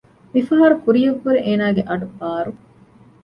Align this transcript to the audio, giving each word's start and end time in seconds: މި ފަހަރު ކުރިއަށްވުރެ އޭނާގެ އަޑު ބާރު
މި 0.31 0.39
ފަހަރު 0.47 0.75
ކުރިއަށްވުރެ 0.83 1.39
އޭނާގެ 1.45 1.81
އަޑު 1.89 2.07
ބާރު 2.17 2.51